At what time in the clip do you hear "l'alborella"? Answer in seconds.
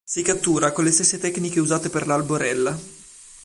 2.07-2.75